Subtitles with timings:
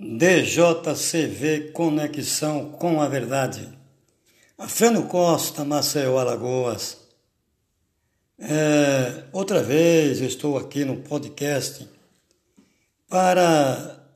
[0.00, 3.68] DJCV Conexão com a Verdade.
[4.56, 6.98] Afrano Costa, Maceió, Alagoas.
[8.38, 11.88] É, outra vez estou aqui no podcast
[13.08, 14.06] para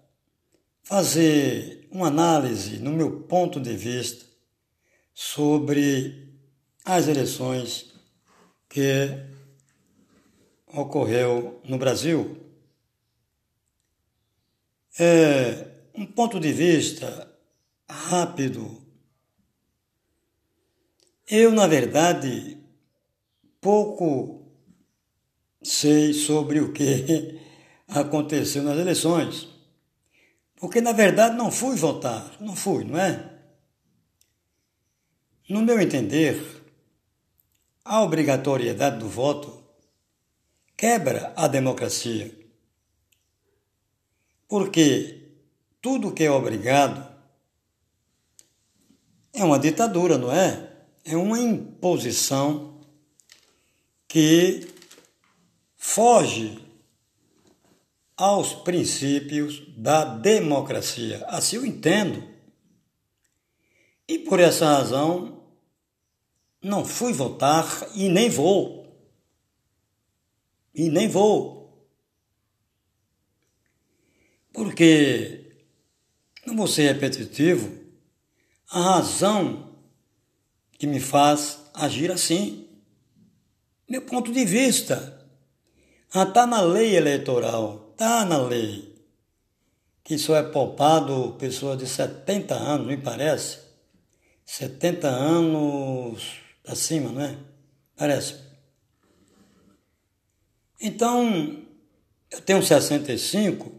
[0.84, 4.24] fazer uma análise, no meu ponto de vista,
[5.12, 6.32] sobre
[6.84, 7.92] as eleições
[8.68, 9.18] que
[10.68, 12.38] ocorreu no Brasil.
[14.96, 17.32] É, um ponto de vista
[17.88, 18.80] rápido.
[21.28, 22.58] Eu, na verdade,
[23.60, 24.42] pouco
[25.62, 27.40] sei sobre o que
[27.88, 29.48] aconteceu nas eleições.
[30.56, 32.36] Porque, na verdade, não fui votar.
[32.40, 33.32] Não fui, não é?
[35.48, 36.62] No meu entender,
[37.84, 39.62] a obrigatoriedade do voto
[40.77, 42.32] quebra a democracia.
[44.48, 45.21] Porque
[45.83, 47.12] tudo que é obrigado
[49.33, 50.70] é uma ditadura, não é?
[51.05, 52.80] É uma imposição
[54.06, 54.69] que
[55.77, 56.64] foge
[58.16, 61.24] aos princípios da democracia.
[61.27, 62.30] Assim eu entendo.
[64.06, 65.42] E por essa razão
[66.62, 68.86] não fui votar e nem vou.
[70.72, 71.89] E nem vou.
[74.52, 75.41] Porque
[76.46, 77.78] não vou ser repetitivo,
[78.70, 79.70] a razão
[80.78, 82.68] que me faz agir assim.
[83.88, 85.20] Meu ponto de vista.
[86.08, 88.92] Está na lei eleitoral, está na lei.
[90.02, 93.60] Que só é poupado pessoa de 70 anos, me parece.
[94.44, 97.38] 70 anos acima, não é?
[97.96, 98.34] Parece.
[100.80, 101.64] Então,
[102.30, 103.72] eu tenho 65,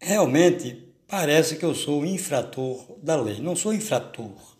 [0.00, 3.40] realmente parece que eu sou infrator da lei.
[3.40, 4.56] Não sou infrator.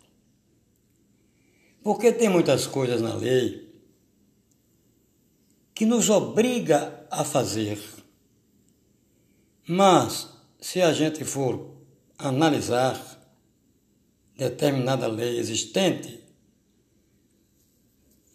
[1.83, 3.67] Porque tem muitas coisas na lei
[5.73, 7.79] que nos obriga a fazer.
[9.67, 11.77] Mas, se a gente for
[12.17, 12.99] analisar
[14.35, 16.23] determinada lei existente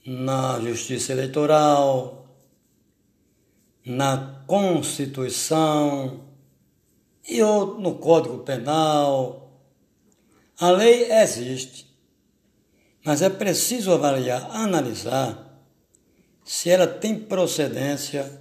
[0.05, 2.27] na justiça eleitoral,
[3.85, 6.32] na Constituição,
[7.29, 9.51] e outro no Código Penal.
[10.59, 11.87] A lei existe,
[13.05, 15.51] mas é preciso avaliar, analisar
[16.45, 18.41] se ela tem procedência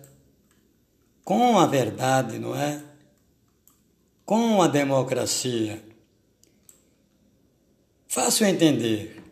[1.24, 2.84] com a verdade, não é?
[4.26, 5.82] Com a democracia.
[8.08, 9.24] Fácil entender.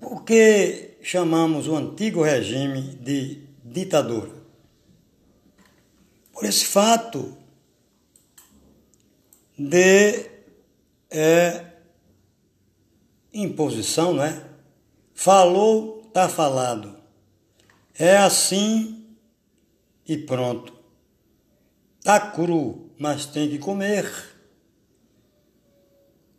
[0.00, 4.39] Por que chamamos o antigo regime de ditadura?
[6.40, 7.36] Por esse fato
[9.58, 10.26] de
[11.10, 11.66] é,
[13.30, 14.42] imposição, não é?
[15.12, 16.96] Falou, tá falado.
[17.98, 19.04] É assim
[20.08, 20.72] e pronto.
[22.02, 24.10] Tá cru, mas tem que comer.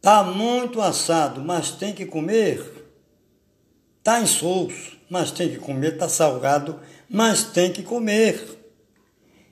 [0.01, 2.89] Tá muito assado, mas tem que comer.
[4.01, 5.95] Tá insosso, mas tem que comer.
[5.95, 8.60] Tá salgado, mas tem que comer.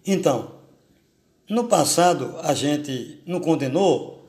[0.05, 0.59] Então,
[1.49, 4.23] no passado a gente não condenou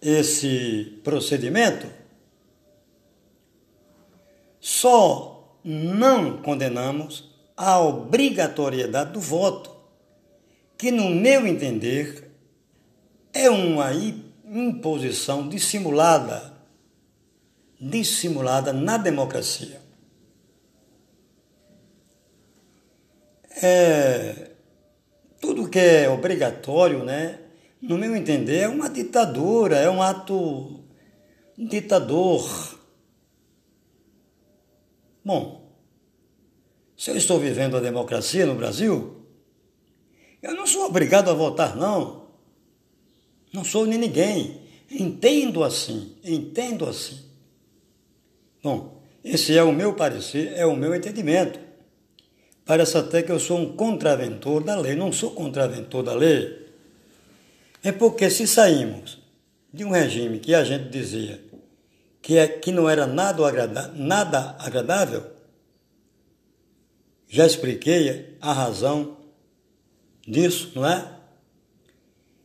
[0.00, 1.86] esse procedimento,
[4.58, 9.70] só não condenamos a obrigatoriedade do voto,
[10.78, 12.30] que, no meu entender,
[13.32, 13.90] é uma
[14.46, 16.54] imposição dissimulada,
[17.78, 19.80] dissimulada na democracia.
[23.62, 24.49] É,
[25.40, 27.40] tudo que é obrigatório, né,
[27.80, 30.84] no meu entender, é uma ditadura, é um ato
[31.56, 32.78] ditador.
[35.24, 35.74] Bom,
[36.96, 39.24] se eu estou vivendo a democracia no Brasil,
[40.42, 42.28] eu não sou obrigado a votar, não.
[43.52, 44.60] Não sou nem ninguém.
[44.90, 47.24] Entendo assim, entendo assim.
[48.62, 51.58] Bom, esse é o meu parecer, é o meu entendimento.
[52.70, 54.94] Parece até que eu sou um contraventor da lei.
[54.94, 56.68] Não sou contraventor da lei.
[57.82, 59.18] É porque se saímos
[59.74, 61.42] de um regime que a gente dizia
[62.22, 65.32] que, é, que não era nada, agrada, nada agradável,
[67.28, 69.16] já expliquei a razão
[70.24, 71.12] disso, não é?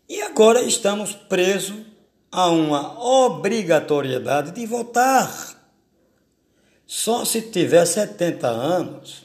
[0.10, 1.86] E agora estamos presos
[2.31, 5.56] a uma obrigatoriedade de votar.
[6.88, 9.25] Só se tiver 70 anos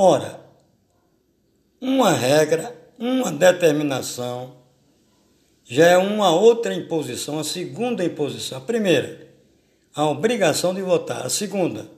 [0.00, 0.38] Ora,
[1.80, 4.58] uma regra, uma determinação,
[5.64, 8.58] já é uma outra imposição, a segunda imposição.
[8.58, 9.28] A primeira,
[9.92, 11.26] a obrigação de votar.
[11.26, 11.90] A segunda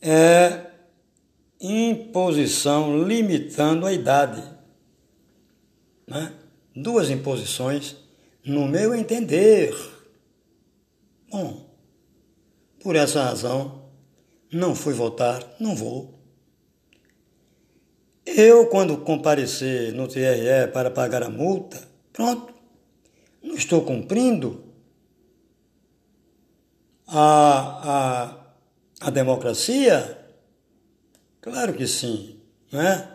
[0.00, 0.66] é
[1.60, 4.40] imposição limitando a idade.
[6.06, 6.32] Né?
[6.76, 7.96] Duas imposições,
[8.44, 9.74] no meu entender.
[11.28, 11.68] Bom,
[12.80, 13.82] por essa razão,
[14.52, 16.21] não fui votar, não vou.
[18.24, 22.54] Eu, quando comparecer no TRE para pagar a multa, pronto,
[23.42, 24.64] não estou cumprindo
[27.06, 28.38] a,
[29.00, 30.18] a, a democracia?
[31.40, 32.40] Claro que sim,
[32.70, 33.08] não é?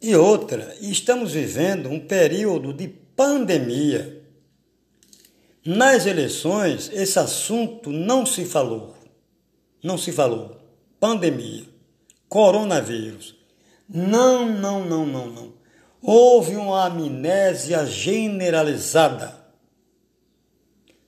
[0.00, 4.20] E outra, estamos vivendo um período de pandemia.
[5.64, 8.96] Nas eleições, esse assunto não se falou.
[9.80, 10.60] Não se falou.
[10.98, 11.71] Pandemia
[12.32, 13.34] coronavírus.
[13.86, 15.52] Não, não, não, não, não.
[16.00, 19.38] Houve uma amnésia generalizada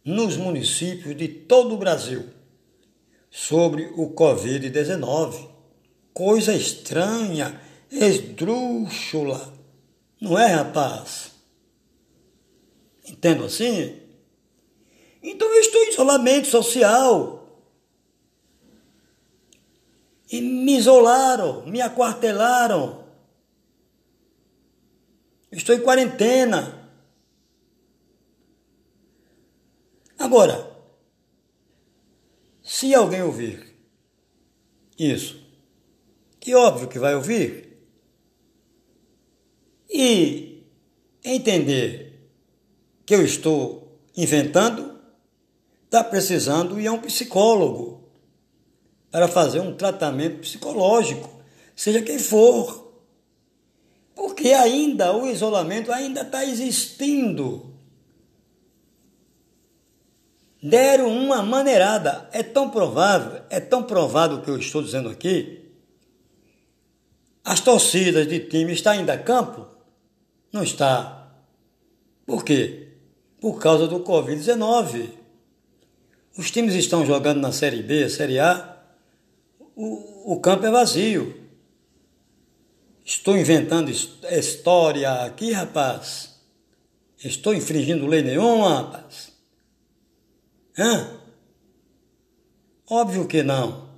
[0.05, 2.29] nos municípios de todo o Brasil
[3.31, 5.49] sobre o Covid-19.
[6.13, 7.59] Coisa estranha,
[7.91, 9.51] esdrúxula.
[10.21, 11.33] Não é, rapaz?
[13.09, 13.99] Entendo assim?
[15.23, 17.44] Então eu estou em isolamento social.
[20.31, 23.05] E me isolaram, me aquartelaram.
[25.53, 26.91] Estou em quarentena.
[30.19, 30.75] Agora,
[32.63, 33.77] se alguém ouvir
[34.99, 35.45] isso,
[36.41, 37.65] que óbvio que vai ouvir,
[39.89, 40.67] e
[41.23, 42.31] entender
[43.07, 44.99] que eu estou inventando,
[45.85, 48.04] está precisando ir a um psicólogo
[49.15, 51.31] para fazer um tratamento psicológico,
[51.77, 52.93] seja quem for.
[54.13, 57.73] Porque ainda o isolamento ainda está existindo.
[60.61, 62.29] Deram uma maneirada.
[62.33, 65.65] É tão provável, é tão provado o que eu estou dizendo aqui.
[67.45, 69.65] As torcidas de time estão ainda campo?
[70.53, 71.31] Não está.
[72.27, 72.89] Por quê?
[73.41, 75.11] Por causa do Covid-19.
[76.37, 78.74] Os times estão jogando na Série B, Série A,
[79.77, 81.43] o, o campo é vazio.
[83.05, 86.35] Estou inventando história aqui, rapaz.
[87.23, 89.33] Estou infringindo lei nenhuma, rapaz.
[90.79, 91.21] Hã?
[92.89, 93.89] Óbvio que não.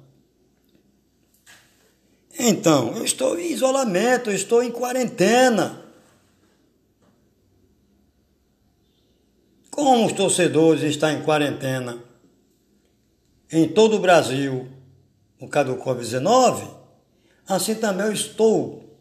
[2.39, 5.83] Então, eu estou em isolamento, eu estou em quarentena.
[9.71, 12.03] Como os torcedores estão em quarentena
[13.51, 14.69] em todo o Brasil,
[15.41, 16.69] no caso do Covid-19,
[17.47, 18.99] assim também eu estou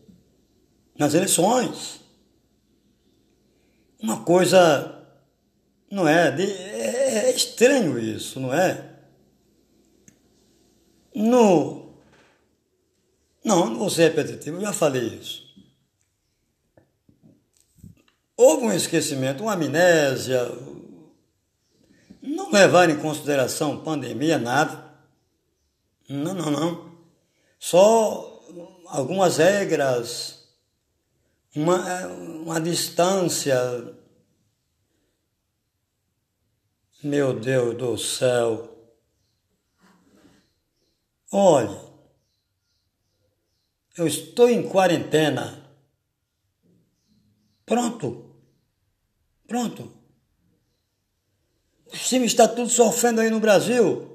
[0.97, 2.01] nas eleições.
[4.01, 5.07] Uma coisa,
[5.89, 6.31] não é?
[6.31, 8.93] De, é, é estranho isso, não é?
[11.13, 11.85] No.
[13.43, 15.45] Não, não vou ser repetitivo, eu já falei isso.
[18.35, 20.51] Houve um esquecimento, uma amnésia,
[22.21, 24.84] não levar em consideração pandemia, nada.
[26.07, 26.95] Não, não, não.
[27.59, 28.43] Só
[28.87, 30.47] algumas regras,
[31.55, 33.57] uma, uma distância.
[37.03, 38.71] Meu Deus do céu.
[41.31, 41.77] Olhe,
[43.97, 45.63] eu estou em quarentena.
[47.65, 48.35] Pronto.
[49.47, 49.91] Pronto.
[51.87, 54.14] O time está tudo sofrendo aí no Brasil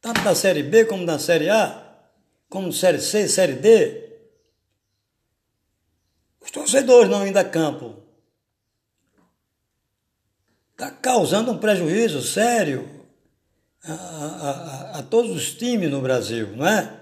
[0.00, 1.90] tanto da Série B como da Série A,
[2.48, 4.10] como Série C, Série D.
[6.40, 7.96] Os torcedores não indo a campo.
[10.72, 12.88] Está causando um prejuízo sério
[13.84, 14.50] a, a,
[14.96, 16.98] a, a todos os times no Brasil, não é?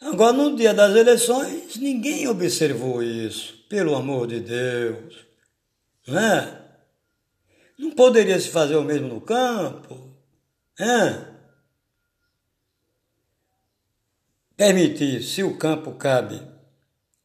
[0.00, 5.26] Agora, no dia das eleições, ninguém observou isso, pelo amor de Deus.
[6.06, 6.62] Não é?
[7.78, 10.16] Não poderia se fazer o mesmo no campo?
[10.78, 11.35] É?
[14.56, 16.40] Permitir, se o campo cabe,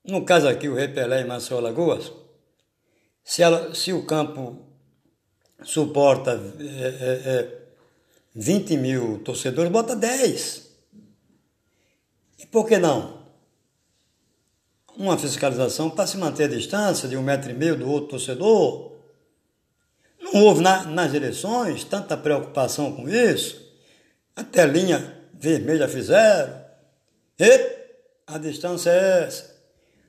[0.04, 2.12] no caso aqui o Repelé e Maceió Lagoas,
[3.24, 4.58] se, ela, se o campo
[5.64, 7.62] suporta é, é, é,
[8.36, 10.70] 20 mil torcedores, bota 10.
[12.40, 13.22] E por que não?
[14.98, 18.92] Uma fiscalização para se manter a distância de um metro e meio do outro torcedor.
[20.20, 23.62] Não houve na, nas eleições tanta preocupação com isso.
[24.36, 26.61] A telinha vermelha fizeram.
[27.40, 27.82] E
[28.28, 29.62] A distância é essa.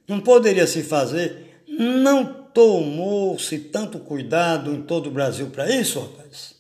[0.06, 1.64] Não poderia se fazer.
[1.66, 6.54] Não tomou-se tanto cuidado em todo o Brasil para isso, rapaz.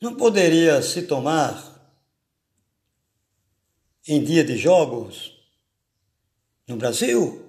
[0.00, 1.74] Não poderia se tomar
[4.06, 5.32] em dia de jogos
[6.66, 7.44] no Brasil?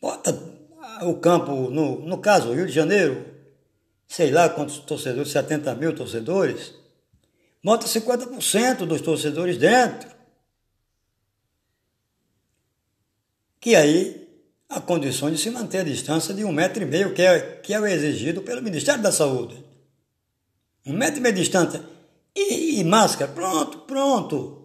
[0.00, 0.32] Bota
[1.02, 3.26] o campo, no, no caso, Rio de Janeiro,
[4.06, 6.74] sei lá quantos torcedores, 70 mil torcedores,
[7.62, 10.10] bota 50% dos torcedores dentro.
[13.60, 14.28] Que aí
[14.68, 17.72] a condição de se manter a distância de um metro e meio, que é, que
[17.72, 19.64] é o exigido pelo Ministério da Saúde.
[20.84, 21.82] Um metro e meio de distância.
[22.34, 24.58] E, e máscara, pronto, pronto.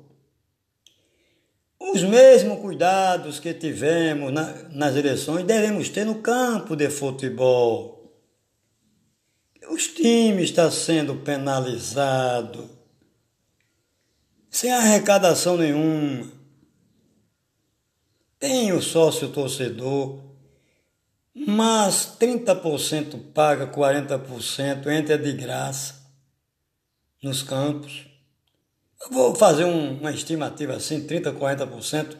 [1.80, 7.94] Os mesmos cuidados que tivemos na, nas eleições devemos ter no campo de futebol.
[9.70, 12.70] Os times estão sendo penalizados,
[14.54, 16.32] sem arrecadação nenhuma.
[18.40, 20.20] Tem o sócio torcedor,
[21.34, 25.96] mas 30% paga, 40% entra de graça
[27.22, 28.06] nos campos.
[29.02, 32.16] Eu vou fazer um, uma estimativa assim, 30%, 40%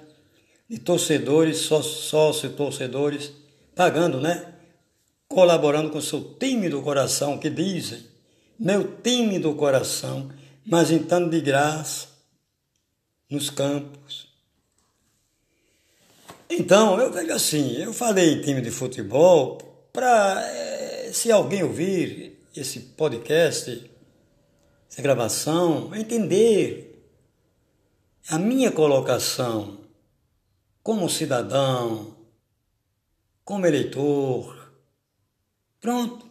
[0.68, 3.32] de torcedores, sócio-torcedores,
[3.76, 4.56] pagando, né?
[5.28, 8.04] Colaborando com seu time do coração, que dizem,
[8.58, 10.32] meu time do coração,
[10.66, 12.13] mas entrando de graça
[13.34, 14.28] nos campos.
[16.48, 19.58] Então, eu vejo assim, eu falei em time de futebol
[19.92, 23.90] para, eh, se alguém ouvir esse podcast,
[24.88, 27.10] essa gravação, entender
[28.30, 29.80] a minha colocação
[30.84, 32.16] como cidadão,
[33.44, 34.72] como eleitor.
[35.82, 36.30] Pronto.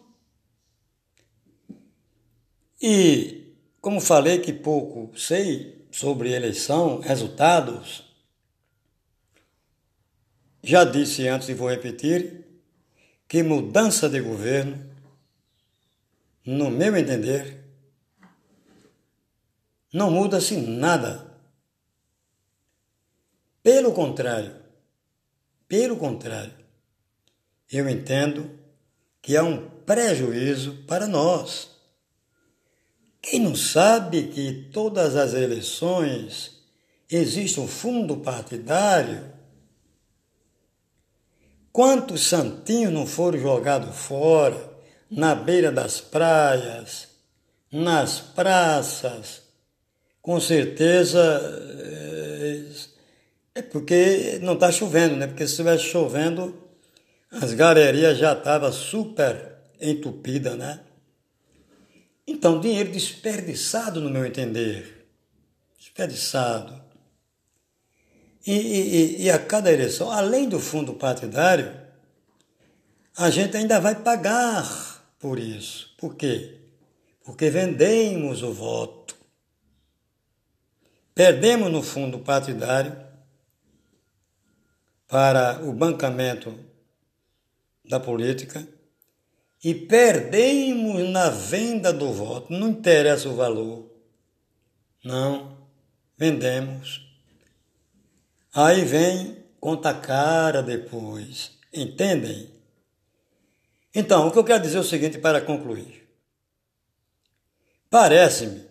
[2.81, 8.03] E, como falei que pouco sei sobre eleição, resultados,
[10.63, 12.45] já disse antes e vou repetir
[13.27, 14.91] que mudança de governo,
[16.43, 17.63] no meu entender,
[19.93, 21.31] não muda-se nada.
[23.61, 24.55] Pelo contrário,
[25.67, 26.53] pelo contrário,
[27.71, 28.59] eu entendo
[29.21, 31.72] que há um prejuízo para nós.
[33.23, 36.59] Quem não sabe que todas as eleições
[37.09, 39.31] existe um fundo partidário?
[41.71, 44.71] Quantos santinhos não foram jogados fora,
[45.09, 47.07] na beira das praias,
[47.71, 49.41] nas praças,
[50.21, 51.21] com certeza
[51.79, 52.61] é,
[53.55, 55.27] é porque não está chovendo, né?
[55.27, 56.53] Porque se estivesse chovendo,
[57.31, 60.81] as galerias já estavam super entupidas, né?
[62.25, 65.07] Então, dinheiro desperdiçado, no meu entender.
[65.77, 66.81] Desperdiçado.
[68.45, 71.81] E, e, e a cada eleição, além do fundo partidário,
[73.15, 75.93] a gente ainda vai pagar por isso.
[75.97, 76.59] Por quê?
[77.23, 79.15] Porque vendemos o voto.
[81.13, 82.97] Perdemos no fundo partidário
[85.07, 86.57] para o bancamento
[87.85, 88.67] da política
[89.63, 92.51] e perdemos na venda do voto.
[92.51, 93.89] Não interessa o valor.
[95.03, 95.57] Não,
[96.17, 97.01] vendemos.
[98.53, 101.57] Aí vem conta cara depois.
[101.71, 102.51] Entendem?
[103.95, 106.09] Então, o que eu quero dizer é o seguinte para concluir.
[107.89, 108.67] Parece-me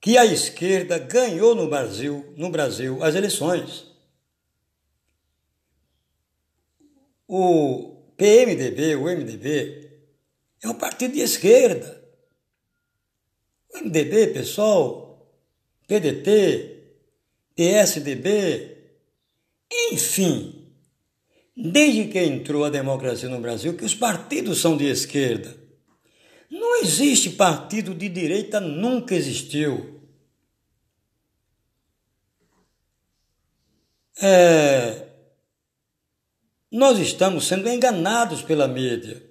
[0.00, 3.86] que a esquerda ganhou no Brasil, no Brasil as eleições.
[7.26, 9.90] O PMDB, o MDB,
[10.62, 12.02] é um partido de esquerda.
[13.74, 15.28] O MDB, pessoal,
[15.86, 16.82] PDT,
[17.54, 18.76] PSDB,
[19.92, 20.72] enfim,
[21.56, 25.56] desde que entrou a democracia no Brasil, que os partidos são de esquerda.
[26.50, 29.94] Não existe partido de direita, nunca existiu.
[34.20, 35.03] é,
[36.74, 39.22] nós estamos sendo enganados pela mídia.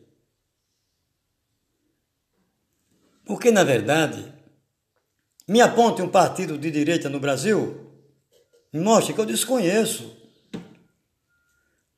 [3.26, 4.34] Porque, na verdade,
[5.46, 7.92] me aponte um partido de direita no Brasil,
[8.74, 10.10] mostre que eu desconheço.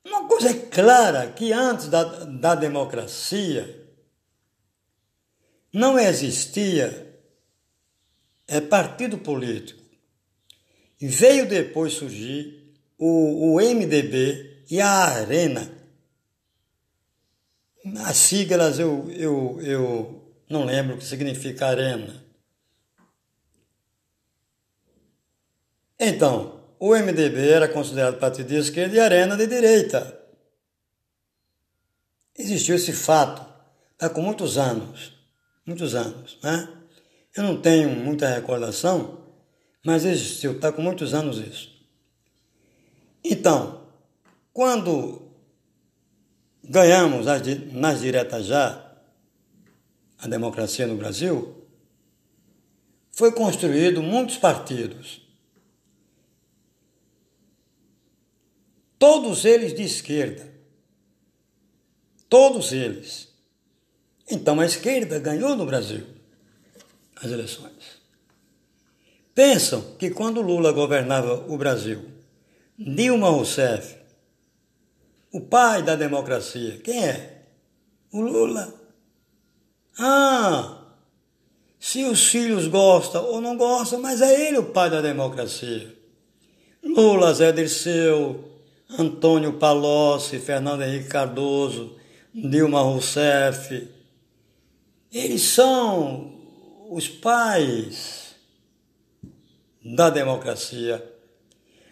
[0.04, 3.88] Uma coisa é clara, que antes da, da democracia
[5.72, 7.20] não existia
[8.48, 9.80] é, partido político.
[11.00, 15.70] Veio depois surgir o, o MDB e a Arena.
[18.04, 22.24] As siglas eu, eu, eu não lembro o que significa Arena.
[25.98, 30.20] Então, o MDB era considerado partido de esquerda e Arena de direita.
[32.38, 33.46] Existiu esse fato,
[33.98, 35.12] há com muitos anos,
[35.64, 36.68] muitos anos, né?
[37.34, 39.24] Eu não tenho muita recordação,
[39.84, 41.74] mas existiu, está com muitos anos isso.
[43.24, 43.85] Então,
[44.56, 45.32] quando
[46.64, 47.26] ganhamos
[47.74, 48.90] nas diretas já
[50.18, 51.68] a democracia no Brasil,
[53.12, 55.20] foi construído muitos partidos.
[58.98, 60.50] Todos eles de esquerda.
[62.26, 63.28] Todos eles.
[64.26, 66.06] Então a esquerda ganhou no Brasil
[67.16, 68.00] as eleições.
[69.34, 72.10] Pensam que quando Lula governava o Brasil,
[72.78, 74.05] Dilma Rousseff,
[75.36, 77.42] o pai da democracia, quem é?
[78.10, 78.72] O Lula.
[79.98, 80.78] Ah,
[81.78, 85.94] se os filhos gostam ou não gostam, mas é ele o pai da democracia.
[86.82, 88.48] Lula, Zé Dirceu,
[88.98, 91.94] Antônio Palocci, Fernando Henrique Cardoso,
[92.34, 93.88] Dilma Rousseff,
[95.12, 96.32] eles são
[96.88, 98.34] os pais
[99.84, 101.04] da democracia.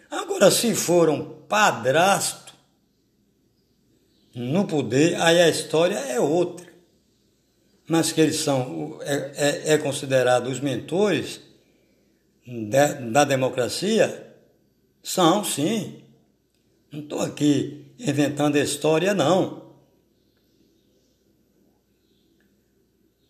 [0.09, 2.44] Agora, se for um padrasto
[4.35, 6.67] no poder, aí a história é outra.
[7.87, 11.39] Mas que eles são, é, é, é considerado os mentores
[12.45, 14.35] da, da democracia,
[15.01, 16.03] são sim.
[16.91, 19.63] Não estou aqui inventando história, não.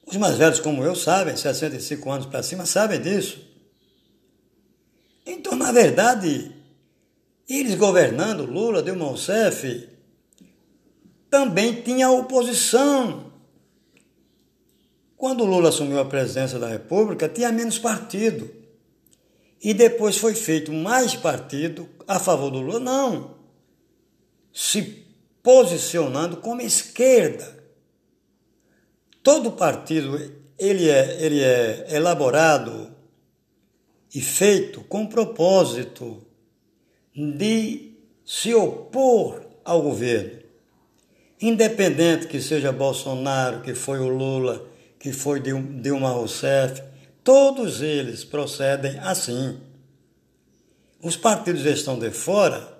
[0.08, 3.46] Os mais velhos como eu sabem, 65 anos para cima, sabem disso.
[5.26, 6.52] Então, na verdade,
[7.50, 9.95] eles governando, Lula, Dilma Rousseff,
[11.36, 13.30] também tinha oposição.
[15.18, 18.50] Quando Lula assumiu a presidência da República, tinha menos partido.
[19.62, 23.36] E depois foi feito mais partido a favor do Lula, não.
[24.54, 25.06] Se
[25.44, 27.62] posicionando como esquerda.
[29.22, 30.18] Todo partido
[30.58, 32.96] ele é, ele é elaborado
[34.14, 36.26] e feito com propósito
[37.14, 37.92] de
[38.24, 40.45] se opor ao governo.
[41.42, 44.66] Independente que seja Bolsonaro, que foi o Lula,
[45.00, 46.82] que foi Dilma Rousseff,
[47.24, 49.60] todos eles procedem assim.
[51.02, 52.76] Os partidos estão de fora,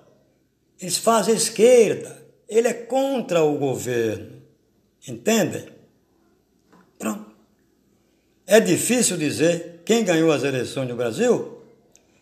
[0.80, 4.42] eles fazem esquerda, ele é contra o governo.
[5.06, 5.68] Entendem?
[6.98, 7.30] Pronto.
[8.46, 11.62] É difícil dizer quem ganhou as eleições no Brasil?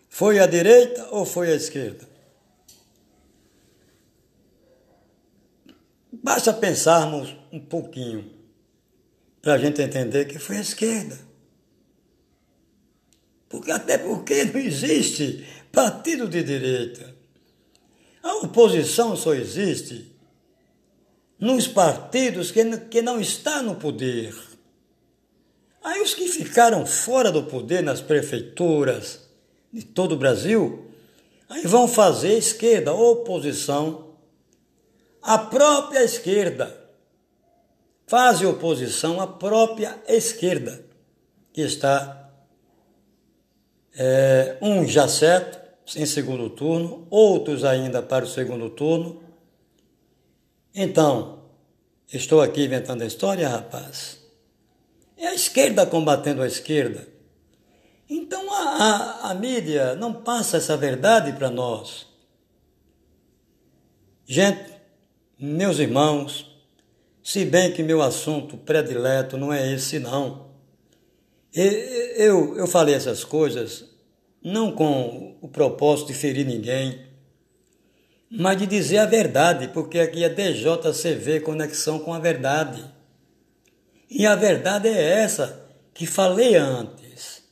[0.09, 2.14] Foi a direita ou foi a esquerda?
[6.23, 8.31] Basta pensarmos um pouquinho
[9.41, 11.19] para a gente entender que foi a esquerda.
[13.49, 17.15] Porque, até porque não existe partido de direita.
[18.23, 20.13] A oposição só existe
[21.39, 24.35] nos partidos que, que não está no poder.
[25.83, 29.21] Aí os que ficaram fora do poder nas prefeituras
[29.71, 30.91] de todo o Brasil,
[31.49, 34.04] aí vão fazer esquerda, oposição
[35.25, 36.83] à própria esquerda.
[38.07, 40.85] Fazem oposição à própria esquerda,
[41.53, 42.31] que está
[43.97, 45.59] é, um já certo,
[45.97, 49.23] em segundo turno, outros ainda para o segundo turno.
[50.75, 51.45] Então,
[52.13, 54.19] estou aqui inventando a história, rapaz.
[55.17, 57.09] É a esquerda combatendo a esquerda.
[58.09, 62.07] Então a, a, a mídia não passa essa verdade para nós.
[64.27, 64.74] Gente,
[65.39, 66.55] meus irmãos,
[67.23, 70.51] se bem que meu assunto predileto não é esse, não.
[71.53, 73.85] Eu, eu falei essas coisas
[74.43, 77.07] não com o propósito de ferir ninguém,
[78.31, 82.85] mas de dizer a verdade, porque aqui é DJCV Conexão com a Verdade.
[84.11, 87.43] E a verdade é essa que falei antes.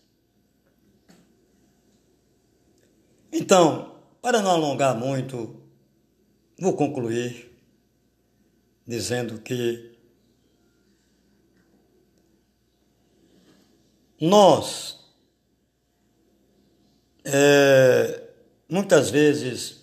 [3.32, 5.62] Então, para não alongar muito,
[6.58, 7.51] vou concluir
[8.86, 9.92] dizendo que
[14.20, 14.98] nós,
[17.24, 18.22] é,
[18.68, 19.80] muitas vezes,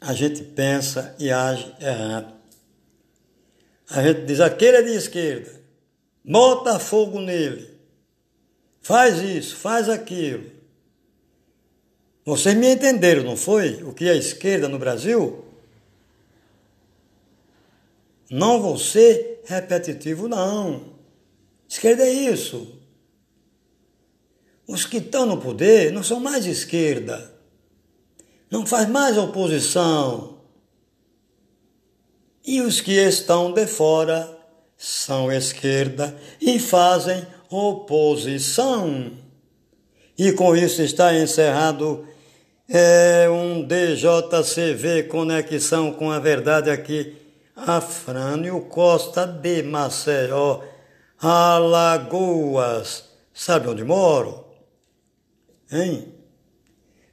[0.00, 2.34] a gente pensa e age errado.
[3.88, 5.60] A gente diz, aquele é de esquerda,
[6.24, 7.70] bota fogo nele,
[8.80, 10.50] faz isso, faz aquilo.
[12.24, 13.84] Vocês me entenderam, não foi?
[13.84, 15.45] O que é esquerda no Brasil?
[18.30, 20.96] Não vou ser repetitivo, não.
[21.68, 22.80] Esquerda é isso.
[24.66, 27.32] Os que estão no poder não são mais esquerda.
[28.50, 30.38] não faz mais oposição.
[32.44, 34.36] E os que estão de fora
[34.76, 39.12] são esquerda e fazem oposição.
[40.18, 42.06] E com isso está encerrado
[42.68, 47.25] é, um DJCV Conexão com a Verdade aqui.
[47.56, 50.60] Afrânio Costa de Maceió,
[51.18, 53.08] Alagoas.
[53.32, 54.44] Sabe onde moro?
[55.72, 56.12] Hein?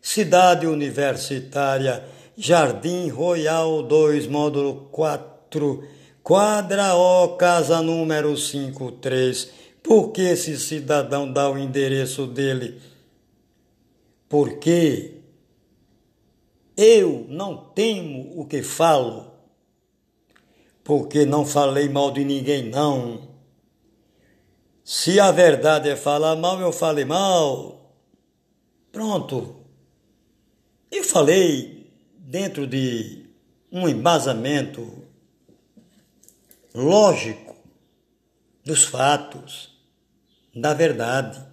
[0.02, 2.04] Cidade Universitária,
[2.38, 5.88] Jardim Royal 2, módulo 4,
[6.22, 9.50] quadra O, casa número 53.
[9.82, 12.82] Por que esse cidadão dá o endereço dele?
[14.28, 15.22] Porque
[16.76, 19.33] eu não temo o que falo,
[20.84, 23.30] porque não falei mal de ninguém, não.
[24.84, 27.96] Se a verdade é falar mal, eu falei mal.
[28.92, 29.56] Pronto.
[30.92, 33.26] Eu falei dentro de
[33.72, 35.04] um embasamento
[36.76, 37.56] lógico
[38.64, 39.70] dos fatos,
[40.54, 41.44] da verdade.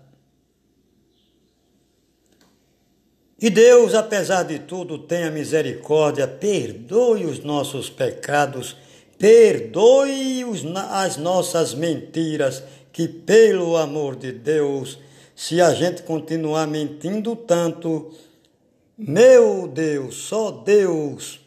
[3.40, 8.76] E Deus, apesar de tudo, tenha misericórdia, perdoe os nossos pecados,
[9.20, 10.42] perdoe
[10.88, 14.98] as nossas mentiras, que pelo amor de Deus,
[15.36, 18.10] se a gente continuar mentindo tanto,
[18.96, 21.38] meu Deus, só Deus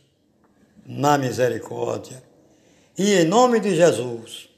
[0.85, 2.21] na misericórdia.
[2.95, 4.49] E em nome de Jesus,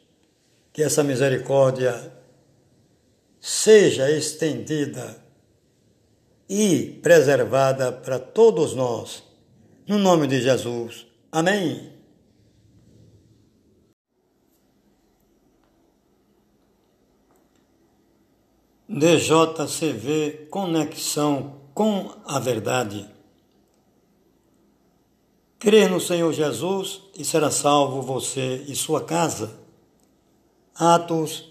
[0.74, 2.12] que essa misericórdia
[3.40, 5.24] seja estendida
[6.50, 9.24] e preservada para todos nós.
[9.88, 11.08] No nome de Jesus.
[11.32, 11.95] Amém.
[18.98, 23.06] DJCV Conexão com a verdade.
[25.60, 29.60] Crer no Senhor Jesus e será salvo você e sua casa.
[30.74, 31.44] Atos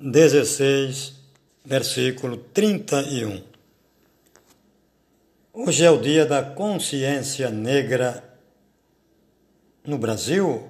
[0.00, 1.12] 16,
[1.64, 3.40] versículo 31.
[5.52, 8.36] Hoje é o dia da consciência negra
[9.86, 10.68] no Brasil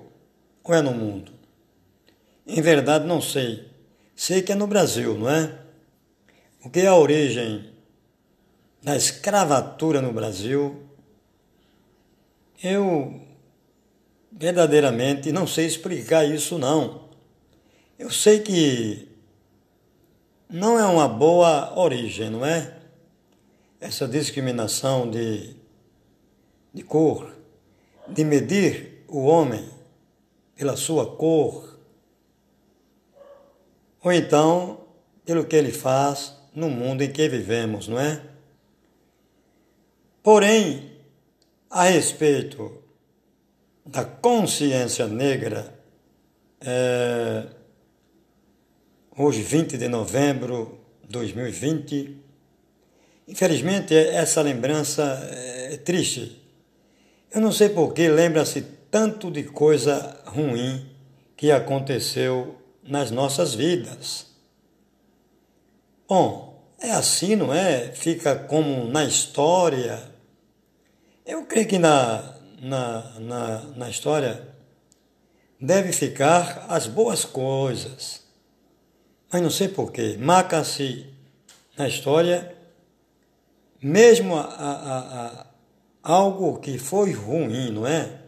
[0.62, 1.32] ou é no mundo?
[2.46, 3.70] Em verdade, não sei.
[4.14, 5.63] Sei que é no Brasil, não é?
[6.64, 7.70] O que é a origem
[8.82, 10.82] da escravatura no Brasil,
[12.62, 13.20] eu
[14.32, 17.10] verdadeiramente não sei explicar isso não.
[17.98, 19.06] Eu sei que
[20.48, 22.78] não é uma boa origem, não é?
[23.78, 25.54] Essa discriminação de,
[26.72, 27.30] de cor,
[28.08, 29.68] de medir o homem
[30.56, 31.78] pela sua cor,
[34.02, 34.80] ou então
[35.26, 38.20] pelo que ele faz no mundo em que vivemos, não é?
[40.22, 40.92] Porém,
[41.68, 42.82] a respeito
[43.84, 45.74] da consciência negra,
[46.60, 47.46] é,
[49.16, 52.16] hoje 20 de novembro de 2020,
[53.28, 56.40] infelizmente essa lembrança é triste.
[57.34, 60.88] Eu não sei por que lembra-se tanto de coisa ruim
[61.36, 64.33] que aconteceu nas nossas vidas.
[66.16, 67.90] Bom, é assim, não é?
[67.90, 70.00] Fica como na história
[71.26, 74.46] eu creio que na, na, na, na história
[75.60, 78.22] deve ficar as boas coisas.
[79.28, 80.16] Mas não sei porquê.
[80.16, 81.04] Marca-se
[81.76, 82.56] na história
[83.82, 85.46] mesmo a, a, a,
[86.00, 88.20] algo que foi ruim, não é?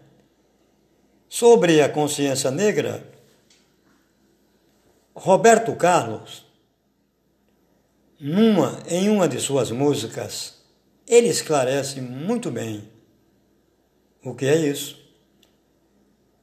[1.28, 3.08] Sobre a consciência negra,
[5.14, 6.45] Roberto Carlos,
[8.18, 10.56] numa, em uma de suas músicas,
[11.06, 12.90] ele esclarece muito bem
[14.24, 14.98] o que é isso,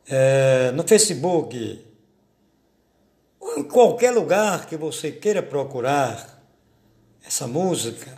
[0.09, 1.79] é, no Facebook,
[3.57, 6.41] em qualquer lugar que você queira procurar
[7.25, 8.17] essa música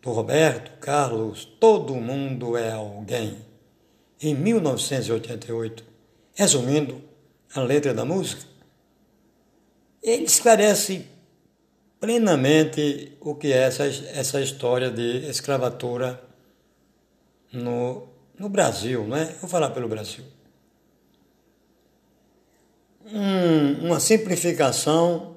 [0.00, 3.38] do Roberto Carlos, Todo Mundo é Alguém,
[4.20, 5.84] em 1988.
[6.34, 7.02] Resumindo
[7.54, 8.42] a letra da música,
[10.02, 11.06] ele esclarece
[11.98, 16.22] plenamente o que é essa, essa história de escravatura
[17.52, 18.06] no,
[18.38, 19.24] no Brasil, não é?
[19.40, 20.24] Vou falar pelo Brasil.
[23.12, 25.36] Um, uma simplificação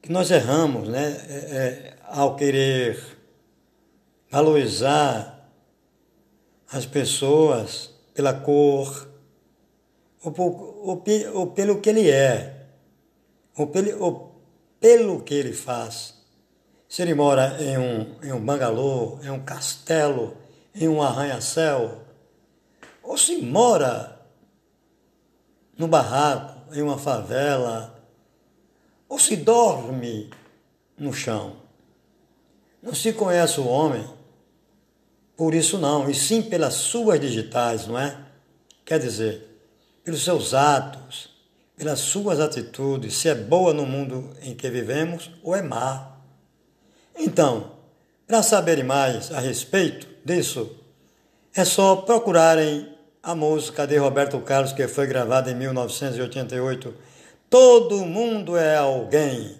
[0.00, 1.26] que nós erramos né?
[1.28, 2.98] É, é, ao querer
[4.30, 5.50] valorizar
[6.72, 9.08] as pessoas pela cor,
[10.22, 10.44] ou, por,
[10.82, 12.66] ou, ou pelo que ele é,
[13.54, 14.42] ou pelo, ou
[14.80, 16.14] pelo que ele faz.
[16.88, 20.34] Se ele mora em um, em um bangalô, em um castelo,
[20.74, 22.02] em um arranha-céu,
[23.02, 24.13] ou se mora
[25.76, 28.02] no barraco, em uma favela,
[29.08, 30.30] ou se dorme
[30.96, 31.56] no chão.
[32.82, 34.06] Não se conhece o homem
[35.36, 38.16] por isso não, e sim pelas suas digitais, não é?
[38.84, 39.58] Quer dizer,
[40.04, 41.30] pelos seus atos,
[41.76, 46.12] pelas suas atitudes, se é boa no mundo em que vivemos ou é má.
[47.16, 47.72] Então,
[48.26, 50.70] para saberem mais a respeito disso,
[51.52, 52.93] é só procurarem
[53.24, 56.94] a música de Roberto Carlos que foi gravada em 1988.
[57.48, 59.58] Todo mundo é alguém.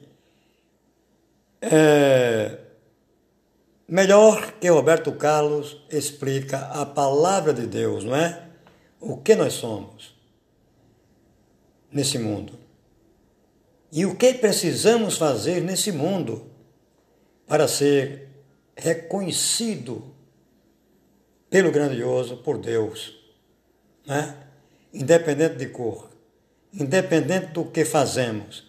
[1.63, 2.59] É...
[3.89, 8.49] Melhor que Roberto Carlos explica a palavra de Deus, não é?
[9.01, 10.15] O que nós somos
[11.91, 12.53] nesse mundo.
[13.91, 16.51] E o que precisamos fazer nesse mundo
[17.47, 18.29] para ser
[18.77, 20.05] reconhecido
[21.49, 23.24] pelo grandioso, por Deus,
[24.07, 24.37] né?
[24.93, 26.09] independente de cor,
[26.73, 28.65] independente do que fazemos,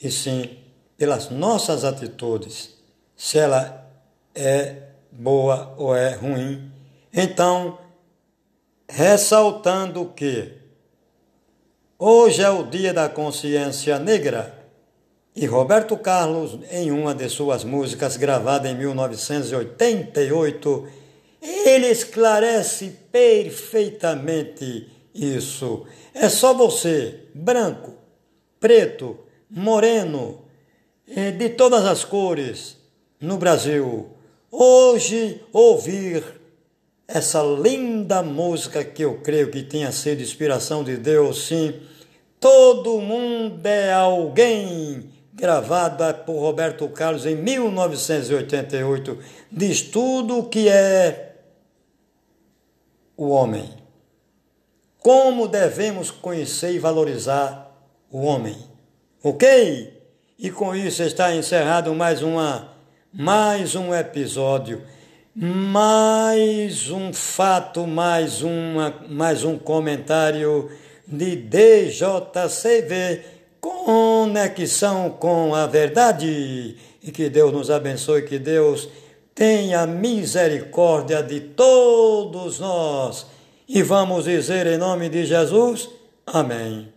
[0.00, 0.58] e sim
[0.96, 2.76] pelas nossas atitudes,
[3.16, 3.88] se ela
[4.34, 4.76] é
[5.10, 6.70] boa ou é ruim.
[7.12, 7.78] Então,
[8.88, 10.54] ressaltando que
[11.98, 14.62] hoje é o dia da consciência negra,
[15.34, 20.88] e Roberto Carlos, em uma de suas músicas gravada em 1988,
[21.42, 25.84] ele esclarece perfeitamente isso.
[26.14, 27.94] É só você, branco,
[28.60, 29.18] preto,
[29.50, 30.44] moreno,
[31.08, 32.76] eh, de todas as cores
[33.20, 34.10] no Brasil,
[34.50, 36.22] hoje ouvir
[37.08, 41.74] essa linda música que eu creio que tenha sido inspiração de Deus, sim.
[42.38, 49.18] Todo mundo é alguém gravada por Roberto Carlos em 1988,
[49.50, 51.31] diz tudo o que é
[53.22, 53.70] o homem.
[54.98, 57.72] Como devemos conhecer e valorizar
[58.10, 58.56] o homem.
[59.22, 60.02] Ok?
[60.36, 62.72] E com isso está encerrado mais uma
[63.12, 64.82] mais um episódio,
[65.36, 70.68] mais um fato, mais uma mais um comentário
[71.06, 73.20] de DJCV
[73.60, 76.76] conexão com a verdade.
[77.00, 78.88] E que Deus nos abençoe, que Deus
[79.34, 83.26] tenha misericórdia de todos nós.
[83.68, 85.88] E vamos dizer em nome de Jesus:
[86.26, 86.91] Amém.